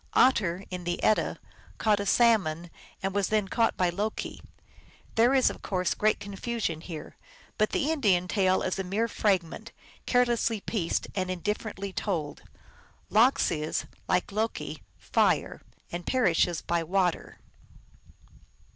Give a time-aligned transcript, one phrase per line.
[0.13, 1.37] Otter, in the Edda,
[1.77, 2.71] caught a salmon,
[3.03, 4.41] and was then caught by Loki.
[5.13, 7.17] There is, of course, great confusion here,
[7.59, 9.71] but the Indian tale is a mere fragment,
[10.07, 12.41] carelessly pieced and indifferently told.
[13.11, 15.61] Lox is, like Loki,^re,
[15.91, 17.37] and perishes by water.